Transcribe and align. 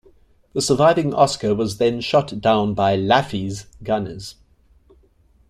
The 0.53 0.63
surviving 0.63 1.13
Oscar 1.13 1.53
was 1.53 1.77
then 1.77 2.01
shot 2.01 2.41
down 2.41 2.73
by 2.73 2.97
"Laffey"s 2.97 3.67
gunners. 3.83 4.33